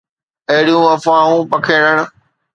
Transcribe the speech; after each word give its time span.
اهڙيون 0.51 0.83
افواهون 0.95 1.41
پکيڙڻ 1.51 1.97